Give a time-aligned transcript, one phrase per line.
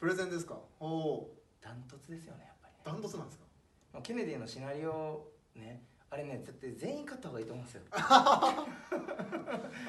[0.00, 0.56] プレゼンですか？
[0.80, 2.80] おおダントツですよねやっぱりね。
[2.84, 3.44] ダントツなんですか？
[3.92, 7.82] もうケネディのシナリオねあれね絶対全員買った方がいいと思うんですよ。
[7.92, 8.66] あ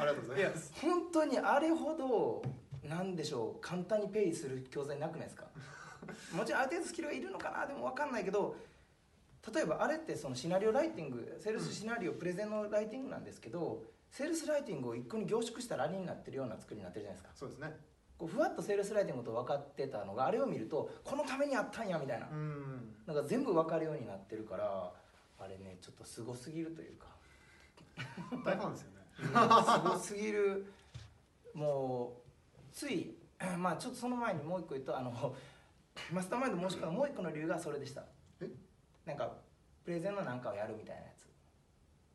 [0.02, 0.74] りがとうごいやざいます。
[0.82, 2.44] 本当にあれほど
[2.88, 5.46] なんでしょう簡単にペイする教材なくないですか？
[6.36, 8.56] もちろんある程度スキルはいるのかなでも分かんないけど
[9.54, 17.36] 例えばあれってそのシナリオライティングセールスシナリオプレゼンのライティングなんですけどセールスライティングを一個に凝縮したラリーになってるような作りになってるじゃないですか。
[17.36, 17.78] そうですね
[18.22, 22.28] こうふわっとセールスライティングと分かってたのがあれを見るとこのためにあったんやみたいな。
[22.32, 22.94] うん。
[23.08, 24.92] なんか全部分かるようになってるから
[25.40, 27.08] あれねちょっとすごすぎるというか。
[28.46, 28.98] 大ファンですよね。
[29.18, 30.72] すごすぎる。
[31.56, 33.18] もうつい
[33.58, 35.36] まあちょっとその前にもう一個言うとあの
[36.14, 38.04] マスターマインド申し込んだもう一個の理由がそれでした。
[38.40, 38.48] え？
[39.04, 39.32] なんか
[39.84, 41.26] プレゼンのなんかをやるみたいなやつ。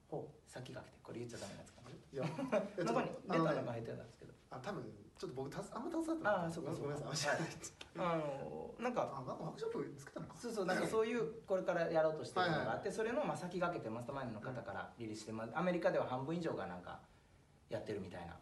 [0.09, 0.49] ほう。
[0.49, 1.81] 先駆けてこれ言っちゃダメなやつか
[2.13, 2.31] いや に
[2.79, 2.97] レター
[3.35, 4.33] あのねなんか入ってたんですけど。
[4.51, 4.85] あ多分
[5.19, 6.83] ちょっと僕たすあんま携わってなあーそうかそうか。
[6.83, 7.37] ごめんなさい。
[7.37, 7.49] はい。
[7.97, 10.35] あのなんかあワークショップ作ったのか。
[10.37, 17.01] そうそうなんかそういうこれからやろうとしてるのがあはいってそれのまあ先駆けてマスターマインドの方からリリースしてまあアメリカでは半分以上がなんか
[17.71, 18.37] やってるみたいな。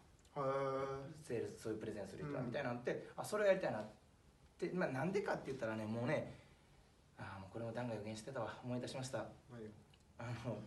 [1.23, 2.47] セールスそういうプレゼンする人はうん。
[2.47, 3.83] みたいなのって、あそれをやりたいなっ
[4.59, 4.69] て。
[4.73, 6.33] まあなんでかって言ったらねもうね
[7.17, 8.53] あーもうこれも段が予言してたわ。
[8.65, 9.19] 思い出しました。
[10.19, 10.57] あの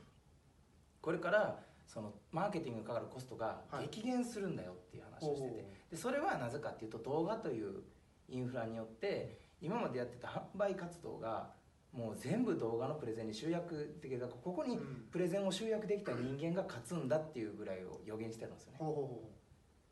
[1.03, 3.89] これからそのマーケティングにかかるコストがはい。
[3.89, 7.83] 激減するんだよっていう話をしてて、おーでそれはなぜかっていうと動画という
[8.29, 11.51] インフラによって今までやってた販売活動が
[11.93, 15.07] もう全部動画のプレゼンに集約できるここにうん。
[15.11, 18.79] プレゼンを集約できた人間が勝つんだっていうぐらいを予言してるんですよね。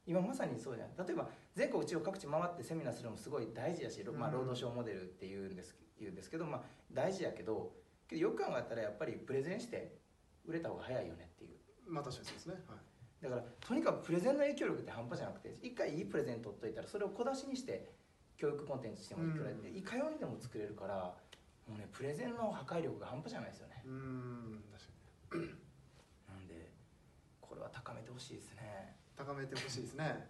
[0.06, 1.06] 今まさにそうじゃん。
[1.06, 7.72] 例えば全国地方各地回ってセミナーするのもすごい大事やし、まあ、うん労働省モデルっていうんです言うんですけど、まあ、大事やけど
[8.06, 9.96] けどよく考えたらやっぱりプレゼンして
[10.46, 11.55] 売れた方が早いよねっていうう
[11.86, 12.54] まあ確かにそうですね。
[12.68, 13.22] はい。
[13.22, 17.90] だからとにかくプレゼンの影響力って半端じゃなくて一回いいプレゼン取っといたらそれを小出しにして
[18.36, 19.76] 教育コンテンツしてもいくらで、うん。
[19.76, 21.14] いかようにでも作れるから
[21.66, 23.82] もうねプレゼンの破壊力が半端じゃないですよね。
[23.84, 24.84] うーん確
[25.30, 25.42] かに。
[26.28, 26.70] なんで
[27.40, 28.96] これは高めてほしいですね。
[29.16, 30.28] 高めてほしいですね。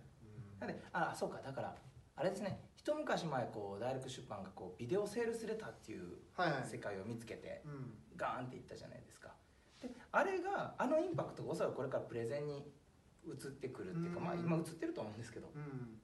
[0.60, 1.74] なんであそうかだから
[2.16, 2.60] あれですね。
[2.76, 6.64] 一昔前こう大学出版がこうビデオセールスレターっていうはいはい。
[6.64, 7.92] 世界を見つけてうん。
[8.16, 9.28] ガーンっていったじゃないですか
[9.82, 12.72] であれがあのインパクトがおそらくこれからプレゼンに
[13.26, 15.50] 移ってくるっていうか、うんまあ、今移ってると思うんですけど。
[15.54, 15.98] うん。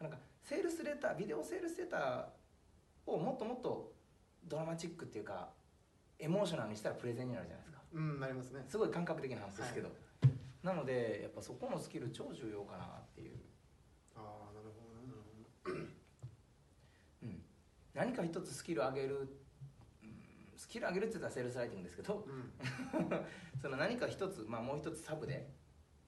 [0.00, 3.92] なんかセールスレタービデオセールスレターをもっともっと
[4.48, 5.50] ドラマチックっていうか
[6.18, 7.82] エモーショナルにしたらプレゼンになるじゃないですか。
[7.92, 8.64] うんなりますね。
[8.66, 9.90] すごい感覚的な話ですけど、
[10.62, 13.36] なのでやっぱそこのスキル超重要かなっていう、
[14.16, 15.18] ああなるほどなる
[15.64, 15.76] ほど
[17.22, 17.42] うん、
[17.94, 19.36] 何か一つスキル上げる、
[20.70, 22.52] キル上げるって言ったらセールスライティングですけどうん。
[23.60, 25.50] その何か一つ、まあ、もう一つサブで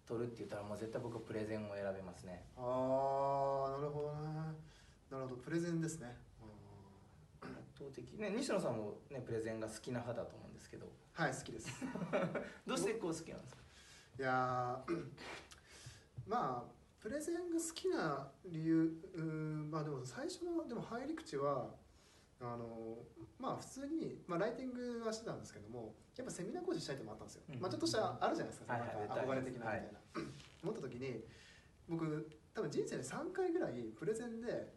[0.07, 2.45] 取るって言ったらもう絶対僕はプレゼンを選べますね。
[2.57, 2.61] あ
[3.69, 4.29] あなるほどね。
[5.11, 5.43] なるほど。
[5.43, 6.17] プレゼンですね。
[6.41, 10.87] あ圧倒的ね西野さんもねプレゼンが好きな派だと思うんですけど。
[10.87, 11.69] ーはい好きです。
[12.67, 13.63] どうしてこう好きなんですか？
[14.19, 15.11] いやー
[16.27, 21.75] まあプレゼンが好きな理由うーんまあでも最初のでも入り口は
[22.43, 22.99] あの
[23.39, 27.61] まあ普通に、まあ、ライティングはしてたんですけどもやっぱセミナー講師したいってのもあったんですよ、うん。
[27.61, 28.89] まあちょっとしたあるじゃないですか,、はいはい。
[28.99, 30.01] なんか憧れ的なみたいな、
[30.63, 31.25] 思った時に
[31.89, 34.75] 僕多分人生で3回ぐらいプレゼンで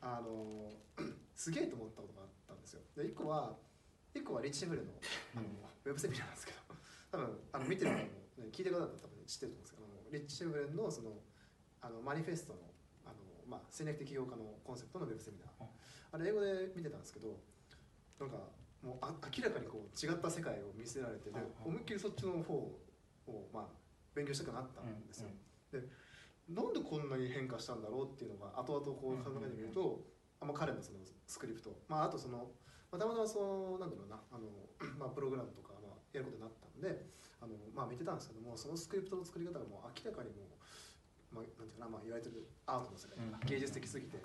[0.00, 0.70] あの
[1.34, 2.82] すげえと思ったことがあったんですよ。
[2.94, 3.56] で1個は
[4.14, 4.92] 1個はリッチシェブルの
[5.36, 5.42] あの、
[5.84, 6.58] ウェブセミナーなんですけど
[7.10, 8.10] 多分あの見てる方も、ね、
[8.52, 11.22] 聞いてる方だったら多分知ってると思うんですけどリッチ・シェブレンのその
[11.80, 12.60] あのマニフェストの
[13.04, 13.14] あの、
[13.46, 15.48] まあ、戦略的起業家のコンセプトのウェブセミナー。
[15.60, 15.75] うん
[16.12, 17.38] あれ英語で見てたんですけど
[18.20, 18.36] なんか
[18.82, 23.64] もうあ明らかにこう違った世界を見せられてでうん思いっきりそっちの方を、まあ、
[24.14, 25.28] 勉強したくなったんですよ、
[26.48, 30.00] なんでこんなに変化したんだろうっていうのが後々こう考えてみると、
[30.40, 32.54] あまあ、彼のそのスクリプト、まあ、あとその、
[32.92, 34.46] まあ、たまたまそのなんだろうなあの、
[34.98, 37.06] まあ、プログラムとか、まあ、やることになったんで
[37.42, 40.46] あの、まあ、見てたんですけどもそのスクリプトの作り方がもう明らかにも
[41.34, 43.34] う、まあ、なんていうかな、まあ、いわゆるアートの世界、うん。
[43.42, 44.18] 芸術的すぎて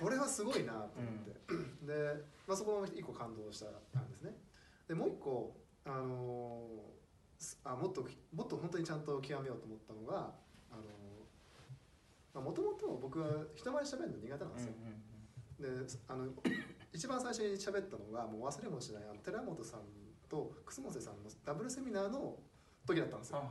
[0.00, 3.66] これはすごいなと思って、で、まあ、そこの一個感動した
[4.00, 4.36] んですね。
[4.88, 6.68] でもう一個あの
[7.38, 10.34] すあもっともっと本当にちゃんと極めようと思ったのが
[10.70, 10.76] あ
[12.34, 14.72] のもともと僕は人前で喋るの苦手なんですよ、
[15.58, 15.68] で
[16.08, 16.28] あの
[16.92, 19.80] 一番最初に喋ったのがもう忘れもしないあの寺本さん
[20.28, 22.38] と楠本さんのダブルセミナーの
[22.86, 23.42] 時だったんですよ。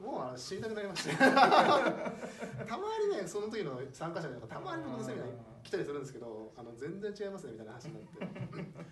[0.00, 5.28] もうあの死にたくなりました たまにねその時の参加者の方たまに僕のセミナー
[5.62, 8.86] 来たりするんですけどあの全然違いますねみたいな話になって。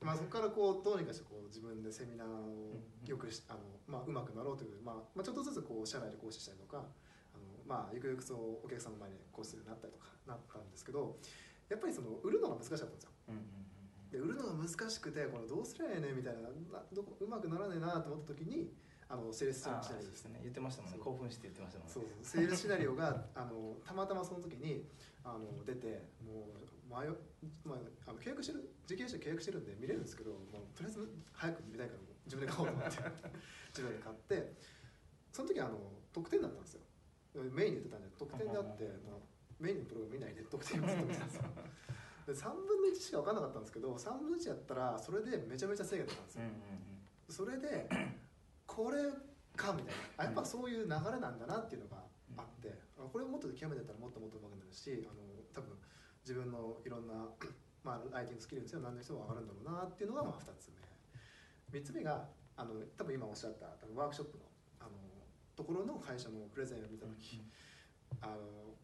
[0.02, 11.18] まあそこからこうどうにかしてこう自分でセミナーをよくしあの、まあ、うまくなろうという、まあ、まあちょっとずつこう社内で講師したりとかあの、まあゆくゆくそうお客さんの前にこうするようになったりとかなったんですけど
[11.68, 13.10] やっぱりその売るのが難しかったんですよ。
[14.10, 16.48] で売るのが難しくてこれどうすりゃええねんみたいなな
[16.92, 18.72] どこうまくならねえなと思った時に
[19.08, 20.40] あのセールスシナリオですね。
[20.42, 20.98] 言ってましたもんね。
[21.00, 21.94] 興奮して言ってましたもんね。
[21.94, 24.84] そうセールスシナリオがあのたまたまその時に
[25.24, 27.08] あの出てもう迷
[27.64, 27.78] まあ、
[28.08, 32.96] あの契約してる自経営者契約してるんで見れるんですけどもうとりあえず早く見たいから自分で買おうと思って。
[33.68, 34.52] 自分で買って。
[35.32, 35.78] その時あの
[36.12, 36.80] 特典だったんですよ。
[37.52, 39.18] メインで言ってたんで特典であって、まあ、
[39.60, 41.42] メインのプロが見ないで特典をずっと見てたんですよ。
[42.26, 46.42] で3分の1しか分かんなかったんですけど3分の1やったらそれでめちゃめちゃ精が出たんですよ。
[46.42, 46.54] うんうん。
[47.28, 47.88] それで
[48.78, 49.02] これ
[49.58, 50.22] かみたいな。
[50.22, 51.98] あやっぱそういう流れなんだなっていうのが
[52.38, 55.74] あってあこれをもっと極めてったらもっともっと上手くなるしあの多分
[56.22, 57.26] 自分のいろんな、
[57.82, 60.78] まあ、ライティングスキルにせよ何の人も上がるんだろうなっていうのがまあ2つ目。
[61.74, 62.22] 3つ目が
[62.54, 64.44] あの多分今おっしゃった多分ワークショップの
[64.78, 64.90] あの
[65.56, 67.42] ところの会社のプレゼンを見たうん時、
[68.22, 68.78] あの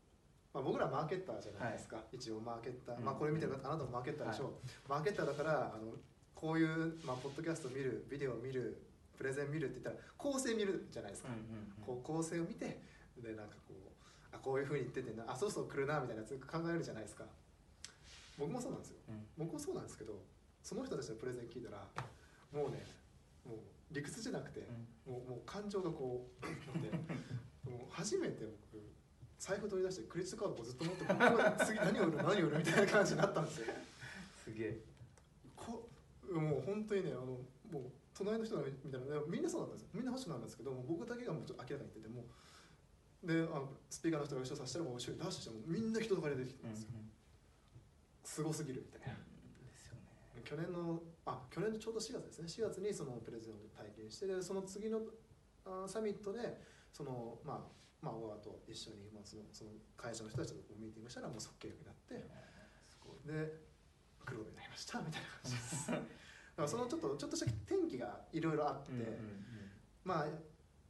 [0.52, 5.94] まあ、僕らマーケッターじゃないですか、一応マーケッター、まあ、これ見てる方あなたもマーケッターでしょう、マーケッターだからあの
[6.34, 8.82] こういう、まあ、ポッドキャスト見るビデオ見る
[9.16, 12.02] プレゼン見るって言ったら構成見るじゃないですか、うんうんうん。
[12.02, 12.80] こう構成を見て
[13.22, 17.24] でなんかこうあこういうふうに言っててなあそうそう来るなみたいなやつ考えるじゃないですか。
[18.38, 18.96] 僕もそうなんですよ。
[19.08, 19.26] うん。
[19.38, 20.22] 僕もそうなんですけど
[20.62, 21.86] その人たちのプレゼン聞いたら
[22.52, 22.84] もうね
[23.46, 23.58] もう
[23.92, 24.66] 理屈じゃなくて、
[25.06, 28.82] もうもう感情がこうもう初めて僕
[29.38, 31.04] 財布取り出してクレジットカードをずっと持って
[31.64, 33.66] 次何を売る何を売るみたいな感じになったんですよ。
[34.42, 34.78] すげえ。
[35.54, 35.88] こ
[36.32, 37.26] もう本当にねあの
[37.70, 37.82] もう
[38.14, 39.06] 隣の人がみたいな。
[39.26, 39.88] みんなそうだったんですよ。
[39.94, 42.26] みんな欲しくなるんですけど僕だけがもうちょっと明らかに言っててもう。
[43.24, 46.90] であのスピーカーの人が一緒させたらもう後ろにダッシュしてもうみんな人とかで出てきてうんうんるんですよ、
[48.24, 49.16] すごすぎるみたいな。
[49.16, 50.42] ですよね。
[50.44, 52.68] 去年のあ去年のちょうど4月ですね。
[52.68, 55.00] 4月にそのプレゼンを体験してでその次の
[55.64, 56.60] あサミットで
[56.92, 62.28] そのまあまあ小川と一緒に、まあ、そのその会社の人たちとミーティングしたらもう即契約になって
[62.86, 63.64] すごいで
[64.26, 65.00] 黒部になりました。
[65.00, 65.88] みたいな感じです。
[65.90, 65.96] だ
[66.56, 68.92] からそのちょっとちょっとした転機がいろいろあって、
[70.04, 70.26] まあ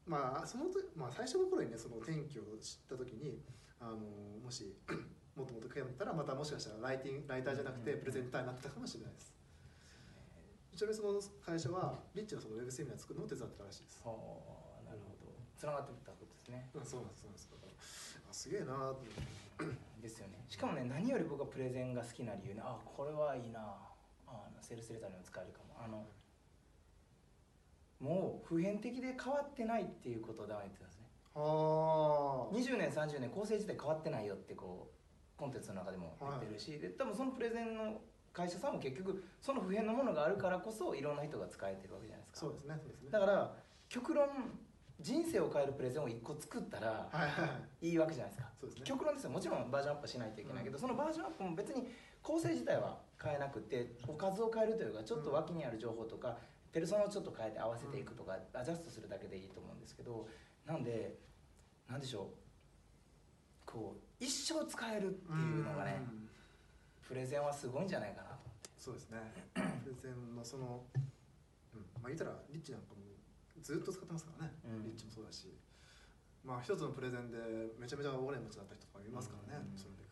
[0.07, 3.41] まあそのと、まあ、最初の頃にねその転機を知った時に
[3.81, 3.97] あの
[4.45, 4.77] もし
[5.35, 9.33] もっともっと悔やめたらまたもしかしたらライティングライターじゃなくてプレゼンターになってたかもしれないです。
[10.77, 14.03] ちなみにその会社はリッチのそのウェブセミナー作るのを手伝ってたらしいです。
[14.05, 15.33] はあなるほど。
[15.57, 16.69] つながってたことですね。
[16.75, 18.21] うんそうなんですそうなんです。
[18.29, 19.85] あすげえなと思って。
[20.03, 20.45] ですよね。
[20.49, 22.61] しかもね何より僕はプレゼンが好きな理由ね。
[22.63, 23.84] あこれはいいな
[24.65, 26.07] セールスレターにも使えるかもあの
[28.01, 31.07] もう普遍的で変わってないっていうことをダメ言ってたんですね。
[31.35, 38.01] はあ20年30年構成自体変わってないよってこうコンテンツの中でも言ってるし、で多分そのプレゼンの
[38.33, 42.41] 会社さんも結局その普遍のものがあるからこそいろんな人が使えてるわけじゃないですか。
[42.41, 43.11] そうですねそうですね。
[43.11, 43.53] だから
[43.89, 44.29] 極論
[45.01, 47.89] 人生を変えるプレゼンを1個作ったらはいはいはい。
[47.89, 48.51] いいわけじゃないですか。
[48.61, 48.85] そうですね。
[48.87, 49.31] 極論ですよ。
[49.31, 51.89] もちろんバージョンアップはしないといけないけど、そのバージョンアップも別に
[52.25, 56.37] 構成自体は変えなくておかずを変えるというかちょっと脇にある情報とか、
[56.73, 60.27] ペルソナをちょっと変えて合わせていくとか、アジャストするだけでいいと思うんですけど
[60.67, 61.15] なんで
[61.89, 62.27] なんでしょう。
[63.67, 66.29] こう一生使えるっていうのがね、うん
[67.07, 68.49] プレゼンはすごいんじゃないかなと。
[68.79, 69.19] そうですね。
[69.53, 73.05] プレゼンのその、うん、まあ言ったらリッチなんかも
[73.61, 74.85] ずっと使ってますからね、うん。
[74.85, 75.53] リッチもそうだし。
[76.43, 77.37] まあ一つのプレゼンで
[77.77, 79.77] めちゃめちゃお金持ちになった人とかいますからね、うん。
[79.77, 80.04] それで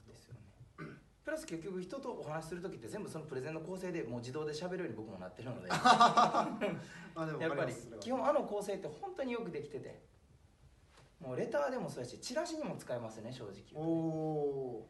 [1.25, 5.69] プラス結局人とお話しする時って全部そのプレゼンの構成でもう自動で喋るように僕もなってるので。
[5.71, 6.59] あ
[7.27, 10.13] でもやっぱり基本あの構成って本当によくできてて。
[11.21, 14.85] もうレターでもそうやしチラシにも使えますね正直お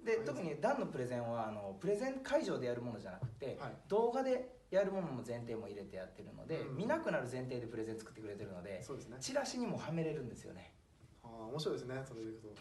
[0.00, 0.02] ね。
[0.02, 3.76] おで特にダンのプレゼンはあのプレゼン会場でやるものじゃなくて、はい。
[3.86, 9.16] 動画でやるものも前提も入れてやってるので、うん見なくなる前提でプレゼン作ってくれてるのでそうですね。
[9.20, 10.74] チラシにもはめれるんですよね、
[11.22, 12.48] ああ面白いですねそれでいくと。
[12.48, 12.54] で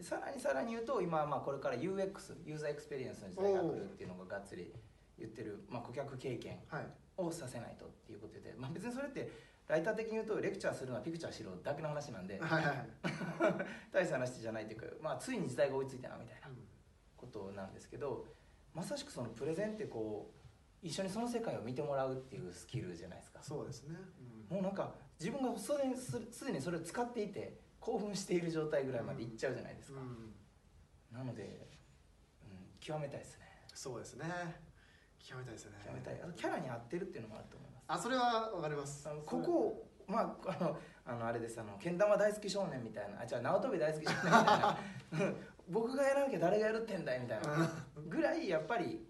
[0.00, 4.72] さらにさらに言うと今はまあこれから UX ユーザーエクスペリエンスの時代が来るっていうのががっつり
[5.18, 6.86] 言ってる、まあ、顧客経験はい。
[7.16, 9.30] をさせないとっていうことで、まあ、別にそれって
[9.68, 12.86] ライター的に言うとレクチャーするなピクチャーしろだけの話なんではいはいはい、
[13.90, 16.56] 大した話じゃないっていうか、まあ、ついに時代が追いついたなみたいなうん。
[17.16, 18.26] ことなんですけど
[18.74, 23.42] まさしくそのプレゼンってこう一緒にその世界を見てもらうっていうスキルじゃないですか。
[23.42, 23.96] そうですね、
[24.50, 25.72] もうなんか自分がす
[26.44, 31.68] でにそれを使っていて興奮している状態ぐらいまでいっちゃうじゃないですか、うん、なので、
[32.42, 33.46] うん、極めたいですね。
[33.74, 34.24] そうですね。
[35.22, 35.78] 極めたいですよね。
[35.84, 36.20] 極めたい。
[36.22, 37.84] あとキャラに合ってるっていうのもあると思います。
[37.88, 39.08] あそれはわかります。
[39.24, 41.60] ここをまああのあのあれです。
[41.60, 43.20] あのけん玉大好き少年みたいな。
[43.20, 44.78] あじゃあ縄跳び大好き少年みたいな。
[45.12, 45.36] う ん
[45.68, 47.70] 僕がやらなきゃ誰がやるってんだいみたいな。
[48.08, 49.04] ぐらいやっぱり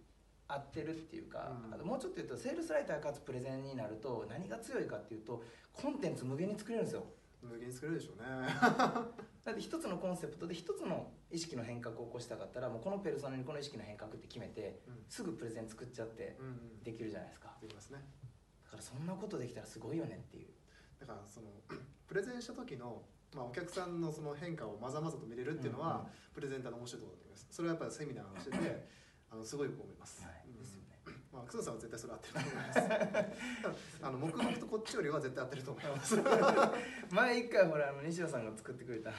[0.49, 1.75] 合ってるっていうか、うん。
[1.75, 5.42] あともうちょっと言うとセールスライターかつプレゼンになると何が強いかっていうと
[5.73, 7.04] コンテンツ無限に作れるんですよ
[7.43, 8.25] 無限に作れるでしょうね。
[9.45, 15.05] だって一つのコンセプトで一つの意識の変革を起こしたかったらもうこのペルソナにこの意識の変革って決めてうん。
[15.09, 16.83] すぐプレゼン作っちゃってうんうん。
[16.83, 17.57] できるじゃないですか。
[17.61, 18.05] できますね。
[18.64, 20.49] だからそんなことできたらすごいよねっていう。
[20.99, 21.50] だからその
[22.07, 27.47] プレゼンした時の、まあ、お客さんのその変化をまざまざと見れるっていうのは、うんうんプレゼンターの面白いところだと思います。
[27.50, 28.88] それはやっぱりセミナーをしてて
[29.31, 30.45] あのすごい思います、はい
[31.37, 32.81] まあ、楠野さんは絶対それ合ってると思います。
[34.02, 36.16] あの黙々とこっちよりは絶対合ってると思います。
[37.12, 39.12] 前一回ほらあの西野さんが作ってくれた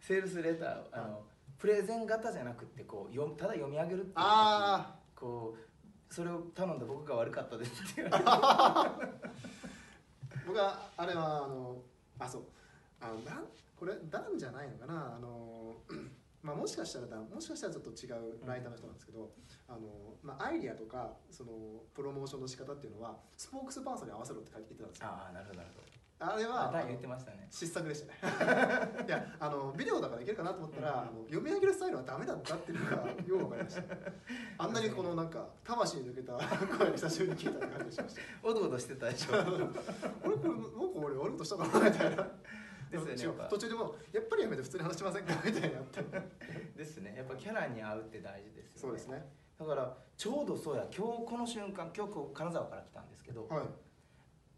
[0.00, 1.22] セールスレターあの
[1.58, 5.56] プレゼン型じゃなくてこう読ただ読み上げるっていうあこ
[6.10, 8.98] うそれを頼んだ僕が悪かったですって言われてあ
[10.46, 11.76] 僕はあれはあの
[12.18, 12.42] あそう。
[13.00, 13.44] あのなん
[13.76, 15.74] これダンじゃないのかなあの
[16.42, 19.30] まあもしかしたらもしかしたらちょっと違うライターの人なんですけど、
[19.68, 21.50] あのまあアイディアとかその
[21.94, 25.06] プロモーションの仕方っていうのはスポークスパーソンに合わせろって書いてたんですよ。
[25.06, 25.92] ああなるほどなるほど。
[26.24, 27.48] あれは言ってましたね。
[27.50, 29.02] 失策でしたね。
[29.06, 33.82] いやあのビデオだからいけるかなと思ったら、うんあの読み上げるスタイルはダメだったっていうのがよく分かりました。
[34.58, 36.38] あんなにこのなんか魂に抜けた
[36.78, 39.34] 声を久しぶりに聞いたって感じがしましたおどおどしてたでしょ。
[39.38, 42.28] あれこれなんか俺悪いことしたかなみたいな
[42.98, 45.34] ですよね途中でもやっぱりやめて普通に話しませんか？
[45.44, 46.02] みたいになって。
[46.76, 48.80] ですねやっぱキャラに合うって大事ですよね。
[48.80, 49.24] そうですね。
[49.58, 53.66] だからちょうどそうや今日この瞬間今日金沢から来たんですけど、はい。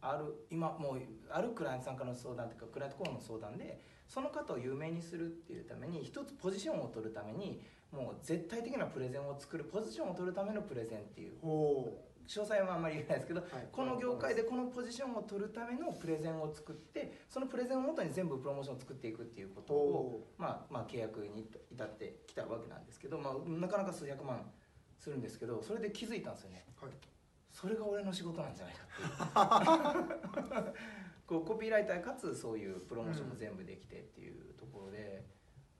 [0.01, 1.01] ある今もう
[1.31, 11.39] あるクライアントさんからの相談というかクライアントコーンの相談でその方を有名にするっていうために一つポジションを取るためにもう絶対的なプレゼンを作るポジションを取るためのプレゼンっていう。
[11.41, 11.91] ほ
[12.27, 24.41] 詳細はあんまり言えないですけどう、はい、この業界でこのポジションを取るためのプレゼンを作ってそのプレゼンをもとに全部プロモーションを作っていくっていうことを、ほまあ、まあ契約に至ってきたわけなんですけど、まあ、なかなか数百万
[24.99, 26.65] するんですけどそれで気づいたんですよね。
[26.83, 26.95] うはい。
[27.53, 28.83] それが俺の仕事なんじゃないか
[30.43, 30.75] っていう。
[31.27, 35.25] こうコピーライターかつそういうプロモーションも全部できてっていうところで、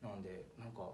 [0.01, 0.93] なんでなんか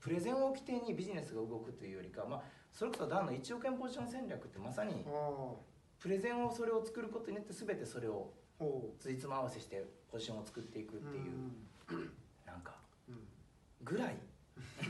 [0.00, 5.54] プレゼンを起点にビジネスが動くというよりか、まあ、それこそダンの1億円ポジション戦略ってまさにあ
[5.98, 8.30] プレゼンをそれを作ることによって全てそれを
[8.98, 12.10] ついつま合わせしてポジションを作っていくうっていう、うん
[12.46, 12.74] なんか
[13.08, 13.16] うん。
[13.82, 14.16] ぐらい。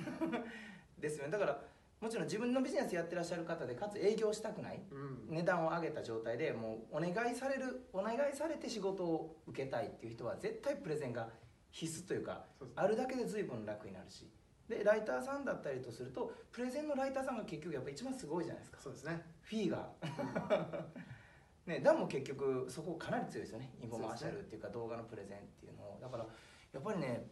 [0.98, 1.30] ですよね。
[1.30, 1.62] だから
[2.00, 5.26] もちろん自分のビジネスやってらっしゃる方でかつ営業したくないうん。
[5.30, 11.28] 値段を上げた状態でもうお願いされるお願いされて仕事を受けたいっていう人は絶対プレゼンが
[11.70, 14.28] 必須というかそうですあるだけで随分楽になるし
[14.70, 18.78] でライターさんだったりとするとプレゼンのライターさんが結局やっぱ一番すごいじゃないですか。
[18.80, 19.20] そうですね。
[19.42, 19.88] フィーが。
[21.66, 23.74] ねダンも結局そこかなり強いですよね。
[23.82, 25.98] インフォマーシャルっていうか動画のプレゼンっていうのを。
[26.00, 26.26] だから
[26.72, 27.26] やっぱりね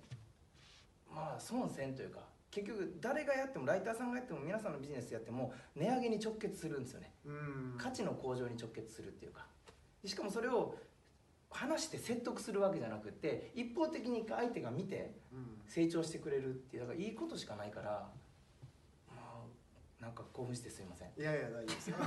[1.09, 7.13] まあ損せんというか結局誰がやってもライターさんがやっても皆さんのビジネスやっても値上げに直結するんですよね。
[7.25, 7.75] うん。
[7.79, 9.47] 価値の向上に直結するっていうか。
[10.05, 10.75] しかもそれを
[11.51, 15.59] 話して説得するわけじゃなくて一方的に相手が見てうん。
[15.67, 18.11] 成長してくれるっていうだからいいことしかないから
[19.09, 19.15] ま
[20.01, 21.11] あなんか興奮してすいません。
[21.19, 21.97] いやいや大丈夫ですよ。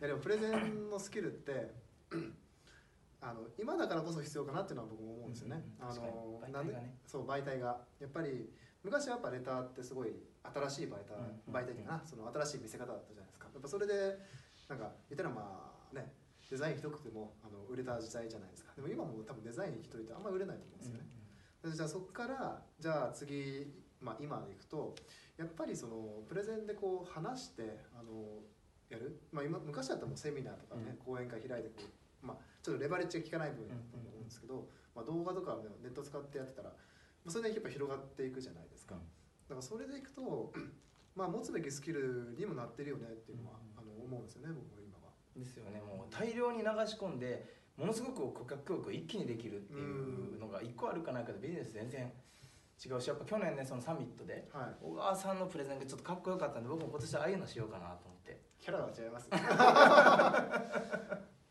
[0.00, 1.70] いやでもプレゼンのスキルって
[3.20, 6.72] あの今だからこそ必要かなっていうのは僕も思うんですよね、あうん確かにの媒体がね。
[6.72, 7.84] なんでそう媒体が。
[8.00, 8.52] やっぱり
[8.84, 10.14] 昔はやっぱレターってすごい
[10.44, 13.48] 新しい媒体,、うん媒体っていうかなその新しい見せ方だったじゃないですか。
[13.52, 14.18] やっぱそれで
[14.68, 16.14] なんか言ったらまあね
[16.50, 18.72] デザインひどくてもあの売れた時代じゃないですか。
[18.74, 21.06] でも今も多分デザイン一人ってあんまり売れないと思うんですよね、
[21.62, 24.94] でじゃあそこからじゃあ次、まあ、今でいくと
[25.36, 28.40] やっぱりそのプレゼンでこう話してあの
[28.88, 30.96] やる、まあ、今昔だったらもうセミナーとかね、うん。
[31.04, 31.82] 講演会開いてこ
[32.22, 36.74] う、まあ、ちょっとレバレッジが効かない部分だと思うんですけど、まあ、動画とかねネット使ってやってたら、ま
[37.28, 39.02] あ、それでやっぱ広がっていくじゃないですか、うん。
[39.02, 39.06] だ
[39.50, 40.52] からそれでいくと
[41.14, 44.78] まあ持つべきスキルにもなってるよねっていうのは、あの思うんですよね僕は。
[45.38, 45.80] ですよね。
[45.80, 47.44] もう大量に流し込んで
[47.76, 52.12] ものすごく顧客教育を一気にできるっていうのが一個あるかないかでビジネス全然
[52.84, 54.84] 違うしやっぱ去年ねそのサミットではい。
[54.84, 58.48] 小川さんのプレゼンがちょっとかっこよかったんで僕も今年はああいうのしようかなと思って。
[58.60, 59.28] キャラが違います、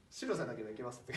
[0.09, 1.13] 白さんだけでいけますって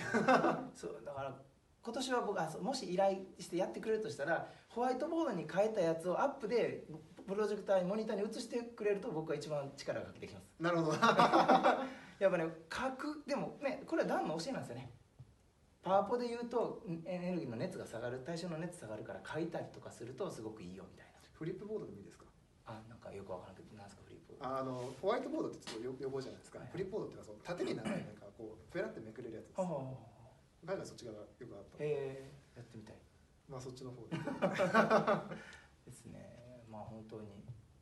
[0.75, 1.37] そうだから
[1.83, 6.85] 今年は僕あもし依頼してやってくれるとしたらホワイトボードに書いたやつをアップで
[7.27, 10.47] プロジェクターにモニターに映してくれると僕は一番力がかけてきます。
[10.61, 10.99] なるほど
[12.21, 14.93] やっぱね書くでもねこれはダンの教えなんですよね。
[15.83, 21.11] パワポで言うとんエネルギーの熱が下がる対象の熱下がるから書いたりとかするとすごくいいよみたいな。
[21.33, 22.25] フリップボードでもいいですか？
[22.67, 29.61] あなんかよくわからんけどなんですかフリップあのホワイトボードってちょっとよ予防じゃないですか、はいフリップボードっていうのはその縦に長いなんかこうフェラってめくれるやつです。
[29.61, 30.21] はあ
[30.69, 32.97] 海外そっち側がよくあったへえやってみたい。
[33.49, 34.15] まあそっちの方で、
[35.89, 36.63] ですね。
[36.69, 37.33] まあ本当に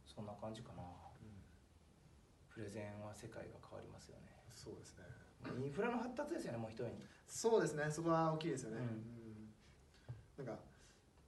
[0.07, 0.83] そんな感じかな。
[2.55, 4.28] プレゼンは世界が変わりますよね
[4.59, 5.07] そうですね。
[5.63, 6.99] インフラの発達ですよねもう一重に。
[7.27, 8.85] そうですねそこは大きいですよね、うん。
[8.85, 10.47] うん。
[10.47, 10.61] なんか、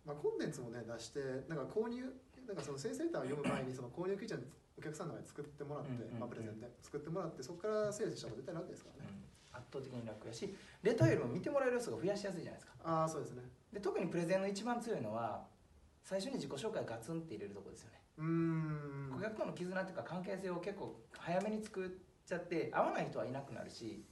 [0.05, 2.03] まあ、コンテンツもね出してなんか購入
[2.49, 4.43] なんかその生成データを読む前にその購入基準
[4.79, 9.13] お客さんの中で作ってもらって、まあ、プレゼンで作ってもらってそこからセールスした方が絶対楽ですからね、
[9.53, 10.51] 圧倒的に楽やし
[10.83, 12.73] レターよりも見てもらえる要素が増やしやすいじゃないですか。
[12.83, 13.43] ああそうですね。
[13.73, 15.47] で特にプレゼンの一番強いのは
[16.03, 19.11] 最初に自己紹介ガツンって入れるところですよね、うーん。
[19.15, 21.89] 顧客との絆っていうか関係性を結構早めに作っ
[22.31, 24.05] ちゃって合わない人はいなくなるし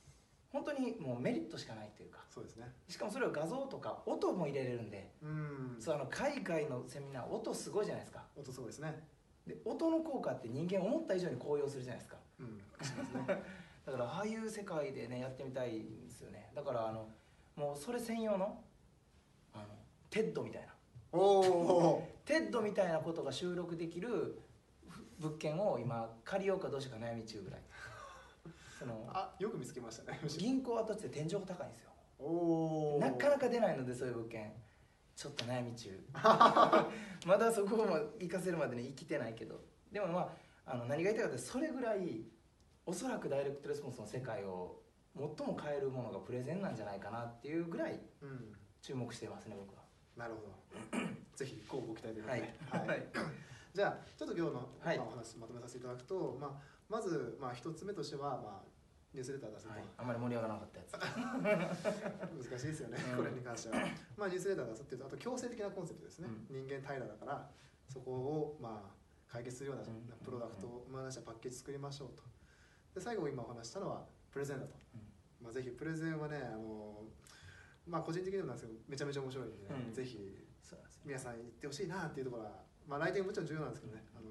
[0.50, 2.20] 本当にもうメリットしかないというか。
[2.30, 2.66] そうですね。
[2.88, 5.76] しかもそれを画像とか音も入れれるんで、うん。
[5.78, 8.25] そうあの海外のセミナー音すごいじゃないですか。
[8.34, 8.98] 音すごいですね。
[9.46, 12.16] で音の効果って人間思った以上に高揚するじゃないですか。
[12.40, 12.58] うん
[13.84, 16.50] だからああいう世界でねやってみたいんですよね。
[16.54, 17.08] だからあの
[17.54, 18.62] もうそれ専用の
[19.52, 19.64] あの
[20.08, 20.75] テッドみたいな。
[21.12, 24.40] おお テッドみたいなことが収録できる
[25.18, 27.60] 物件を今借りようかどうしようか悩み中ぐらい
[28.78, 30.20] そのあよく見つけましたね。
[30.38, 31.90] 銀行跡地で天井が高いんですよ。
[32.18, 34.52] おおなかなか出ないのでそういう物件。
[35.16, 35.90] ちょっと悩み中。
[37.26, 39.61] まだそこも行かせるまでに生きてないけど。
[39.90, 40.32] でもま
[40.66, 42.25] ああの何が言いたいかってそれぐらい
[42.87, 44.82] おそらくダイレクトレスポンスの世界を
[45.16, 48.54] 最も変えるものがプレゼンなんじゃないかなっていうぐらいうん。
[48.80, 49.82] 注目してますね僕は。
[50.16, 50.99] なるほど。
[51.35, 52.40] ぜひこうご期待ということで、
[52.78, 52.88] はい。
[52.88, 53.08] はい。
[53.75, 54.99] じゃあちょっと今日の、はい。
[54.99, 58.68] まあ、お話まとめさせていただくと、まあ、まず、まあ、一つ目としては、まあ、
[59.12, 60.92] ニュースレター出すと、はい、あんまり盛り上がらなかったやつ。
[62.50, 63.16] 難しいですよね、うん。
[63.18, 63.85] これに関しては、
[64.16, 67.50] まあ、ニュースレター出すっていうとあと強制的なコンセプトですね、人間平らだから
[67.88, 70.25] そこを、まあ、解決するようなうん。
[70.25, 72.23] プロダクトを、まあ、パッケージ作りましょうと。
[72.95, 75.45] で最後今お話ししたのはプレゼンだと、うん。
[75.45, 77.07] まあ、ぜひプレゼンはねあの
[77.87, 79.92] まあ個人的にもなんですけどめちゃめちゃ面白いんで、ねうん。
[79.92, 80.49] ぜひ
[81.04, 84.30] 皆さん行ってほしいなっていうところは、まあ、ライティングもちろん重要なんですけどね、あの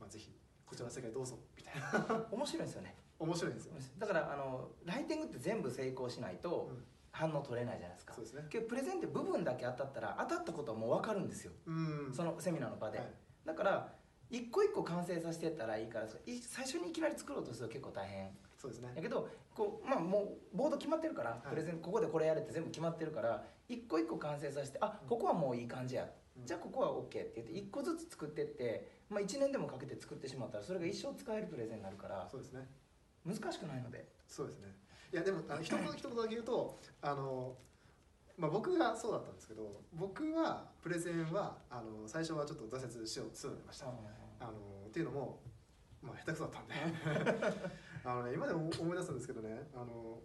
[0.00, 0.34] まあ、ぜひ
[0.66, 2.26] こちらの世界どうぞみたいな。
[2.30, 2.94] 面白いですよね。
[3.18, 6.84] 面白いんですよ、だからあのライティングって全部成功しないとうん。
[7.14, 8.12] 反応取れないじゃないですか。
[8.12, 8.44] そうですね。
[8.50, 11.52] けどプレゼンって部分だけ当たったら当たったことはもう分かるんですよ。
[11.64, 12.12] うん。
[12.12, 13.06] そのセミナーの場で、はい。
[13.46, 13.92] だから
[14.30, 16.08] 一個一個完成させてったらいいからい
[16.40, 18.30] 最初にいきなり作ろうとすると結構大変。
[18.58, 18.90] そうですね。
[18.96, 21.48] だけどこう、まあ、もうボード決まってるから、い。
[21.48, 26.44] プレゼンここでこれやれって全部決まってるから一個一個完成させてあここはもういい感じや、うん。
[26.44, 32.66] じゃあここは OK って言って一個ずつ作ってって、まあ、1年でもかけて作ってしまったらそれが一生使えるプレゼンになるからそうですね。
[33.24, 34.06] 難しくないので。
[34.26, 34.68] そうですね。
[35.12, 37.56] いやでもあの一言 一言だけ言うとあの、
[38.36, 43.86] まあ、僕がそうだったんですけど僕はプレゼンはあの最初はちょっと挫折しようするようになりました。
[44.40, 45.40] あのっていうのも、
[46.02, 46.74] まあ、下手くそだったんで。
[48.04, 50.20] あの、ね、今でも思い出すんですけどねあの、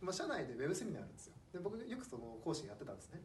[0.00, 1.34] まあ、社内でウェブセミナーあるんですよ。
[1.52, 3.22] で僕よくその講師やってたんですね。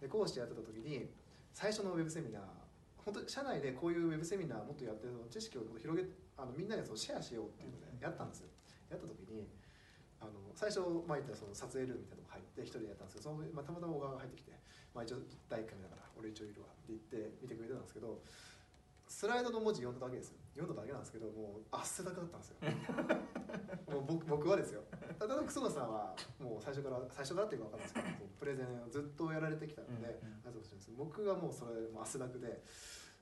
[0.00, 1.14] で講師やってた時に
[1.52, 2.42] 最初のウェブセミナー
[3.10, 6.06] 本当に社内でこういうウェブセミナーもっとやってるの知識を広げ
[6.38, 8.54] あのみんなでそのシェアしようっていうのでやったんですよ。
[8.86, 9.50] やった時に
[10.22, 10.78] あの最初、
[11.10, 14.54] まあ、言ったらその撮影ルームみたいなのが入って一人でやったんですけどその、まあ、たまたま小川が入ってきて、
[14.94, 18.22] まあ、一応第1回目だから俺一応いるわって言って見てくれてたんですけど
[19.10, 20.38] スライドの文字読んだだけですよ。
[20.54, 22.56] 読んだだけなんですけどもう汗だくだったんですよ。
[23.90, 24.86] もう僕僕はですよ。
[25.18, 30.40] ただ楠野さんはもう最初から最初からっていうか分かんないですけどプレゼンをずっとやられてきたので、うんうん。
[30.96, 32.62] 僕はもうそれもう汗だくで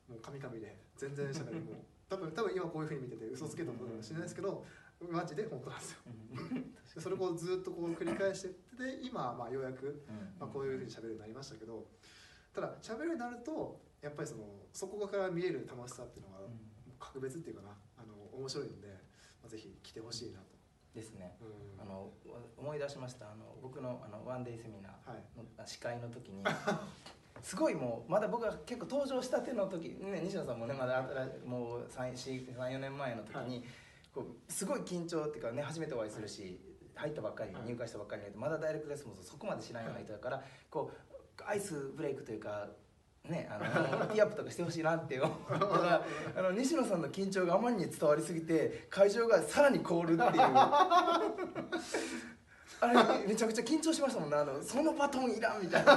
[0.09, 1.75] もうカミカミで全然しゃべるもう
[2.09, 4.65] 多分多分今こういうふうに見てて嘘つけたことかもしれないですけど
[5.01, 5.99] マジで本当なんですよ。
[6.97, 10.05] でそれをこうずっとこう繰り返してで今はまあようやく、
[10.41, 11.87] まあ、こういうふうに喋るようになりましたけど
[12.53, 16.39] ただ喋るようになるとやっぱりそのそこから見える楽しさっていうのが
[16.99, 17.69] 格別っていうかな
[17.99, 18.89] あの面白いので、
[19.43, 20.59] まあ、ぜひ来てほしいなと、
[20.95, 21.37] ですね。
[21.41, 21.83] うん。
[21.83, 22.11] あの
[22.57, 23.27] 思い出しました。
[23.27, 25.23] あの僕のあのワンデイセミナーはい。
[25.37, 26.43] の司会の時に
[27.43, 31.05] すごいもうまだ僕が結構登場したての時、ね、西野さんもねまだ
[31.47, 33.65] もう34年前の時に、
[34.15, 36.59] こうすごい緊張っていうかね初めてお会いするし、
[36.95, 37.63] 入ったばっかりはい。
[37.69, 40.91] 入会したばっかりでまだダイレクトレスポンスをそこまで知らない人だからこ
[41.39, 42.67] うアイスブレイクというか。
[43.25, 43.67] ね、あの
[44.09, 46.03] ティーアップとかしてほしいなって思ったら
[46.35, 50.31] あの西野さんの緊張があまりに伝わりすぎて会場がさらに凍るっていう
[52.81, 52.95] あれ
[53.27, 54.37] めちゃくちゃ緊張しましたもんね。
[54.37, 55.97] あのそのバトンいらんみたいな。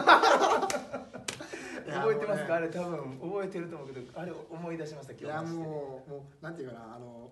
[1.91, 5.45] 覚えてますか、あれ多分覚えてると思うけどあれ思い出しましたいや今日。
[5.45, 7.29] 話しててもうもうなんていうかなあの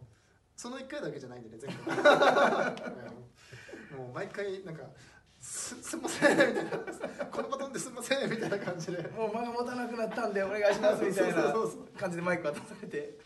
[0.55, 1.91] その1回だけじゃないんでね全部。
[3.97, 4.83] もう毎回なんか
[5.39, 6.71] すすんませんみたいな。
[7.31, 9.01] このバトンですんませんみたいな感じで。
[9.09, 11.53] もう間が持たなくなったんでお願いしますみたいな
[11.97, 13.17] 感じでマイク渡されて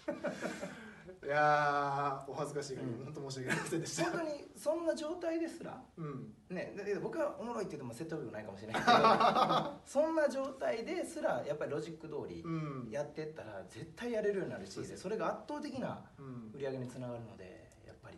[1.26, 4.04] いやーお恥ずかしい限り、うん本当申し訳ありませんでした。
[4.06, 5.82] 本当にそんな状態ですら？
[5.98, 6.34] うん。
[6.50, 12.90] ねだけど僕はおもろいって言っても説得力ないかもしれないけど そんな状態ですらやっぱりロジック通りうん。
[12.92, 16.52] やってったら絶対やれるようになるしそうですそれが圧倒的なうん。
[16.54, 18.18] 売り上げにつながるのでやっぱり。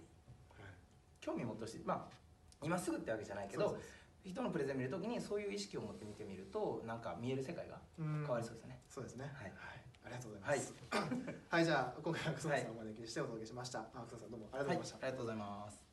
[1.21, 1.83] 興味持ってほしい。
[1.85, 2.15] まあ
[2.63, 3.77] 今すぐってわけじゃないけど
[4.23, 9.25] 人のプレゼン見るときにそういう意識を持って見てみるとなんか見える世界が変変わりそうですね、そうですね。
[9.35, 9.53] はい
[10.05, 10.73] ありがとうございます。
[11.49, 15.84] はい、じゃあ今回は草野さんをお招きしてお届けしました、あ草野さんどうもありがとうございました、はいありがとうございます